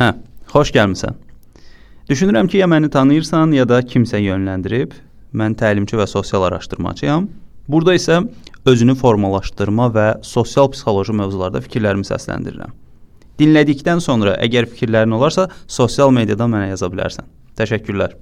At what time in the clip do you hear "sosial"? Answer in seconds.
6.08-6.46, 10.26-10.70, 15.66-16.12